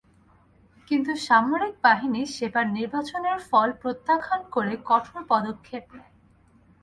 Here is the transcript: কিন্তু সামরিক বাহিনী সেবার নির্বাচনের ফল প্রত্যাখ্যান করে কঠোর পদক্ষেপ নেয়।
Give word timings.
কিন্তু 0.87 1.11
সামরিক 1.27 1.73
বাহিনী 1.83 2.21
সেবার 2.35 2.65
নির্বাচনের 2.77 3.37
ফল 3.49 3.69
প্রত্যাখ্যান 3.81 4.41
করে 4.55 4.73
কঠোর 4.89 5.19
পদক্ষেপ 5.31 5.83
নেয়। 5.93 6.13